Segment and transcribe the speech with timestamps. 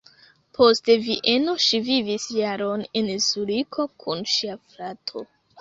[0.59, 5.25] Post Vieno ŝi vivis jaron en Zuriko kun ŝia frato.